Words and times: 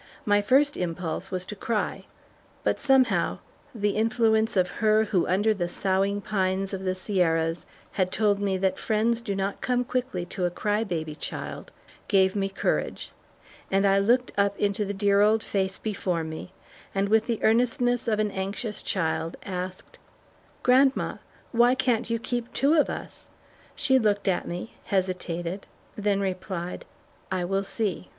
My 0.25 0.41
first 0.41 0.77
impulse 0.77 1.29
was 1.29 1.45
to 1.45 1.55
cry, 1.55 2.05
but 2.63 2.79
somehow, 2.79 3.37
the 3.75 3.91
influence 3.91 4.57
of 4.57 4.67
her 4.81 5.03
who 5.03 5.27
under 5.27 5.53
the 5.53 5.67
soughing 5.67 6.21
pines 6.21 6.73
of 6.73 6.81
the 6.83 6.95
Sierras 6.95 7.67
had 7.91 8.11
told 8.11 8.39
me 8.39 8.57
that 8.57 8.79
"friends 8.79 9.21
do 9.21 9.35
not 9.35 9.61
come 9.61 9.83
quickly 9.83 10.25
to 10.25 10.45
a 10.45 10.49
cry 10.49 10.83
baby 10.83 11.13
child" 11.13 11.71
gave 12.07 12.35
me 12.35 12.49
courage, 12.49 13.11
and 13.69 13.85
I 13.85 13.99
looked 13.99 14.31
up 14.39 14.57
into 14.57 14.85
the 14.85 14.93
dear 14.95 15.21
old 15.21 15.43
face 15.43 15.77
before 15.77 16.23
me 16.23 16.51
and 16.95 17.07
with 17.07 17.27
the 17.27 17.37
earnestness 17.43 18.07
of 18.07 18.17
an 18.17 18.31
anxious 18.31 18.81
child 18.81 19.37
asked, 19.45 19.99
"Grandma, 20.63 21.17
why 21.51 21.75
can't 21.75 22.09
you 22.09 22.17
keep 22.17 22.51
two 22.53 22.73
of 22.73 22.89
us?" 22.89 23.29
She 23.75 23.99
looked 23.99 24.27
at 24.27 24.47
me, 24.47 24.73
hesitated, 24.85 25.67
then 25.95 26.21
replied, 26.21 26.85
"I 27.31 27.45
will 27.45 27.63
see." 27.63 28.09